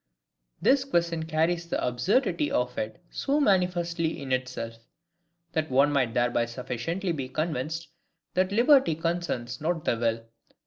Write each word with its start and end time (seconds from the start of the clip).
This 0.59 0.83
question 0.83 1.25
carries 1.25 1.67
the 1.69 1.87
absurdity 1.87 2.49
of 2.51 2.75
it 2.75 2.99
so 3.11 3.39
manifestly 3.39 4.19
in 4.19 4.31
itself, 4.31 4.77
that 5.51 5.69
one 5.69 5.91
might 5.91 6.15
thereby 6.15 6.45
sufficiently 6.47 7.11
be 7.11 7.29
convinced 7.29 7.87
that 8.33 8.51
liberty 8.51 8.95
concerns 8.95 9.61
not 9.61 9.85
the 9.85 9.95
will. 9.95 10.23